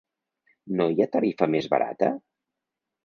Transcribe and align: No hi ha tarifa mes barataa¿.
No 0.79 0.87
hi 0.93 1.05
ha 1.05 1.07
tarifa 1.17 1.49
mes 1.57 1.69
barataa¿. 1.77 2.13